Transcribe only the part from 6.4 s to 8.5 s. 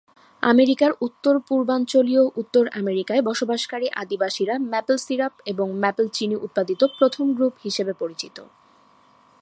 উৎপাদিত প্রথম গ্রুপ হিসেবে পরিচিত।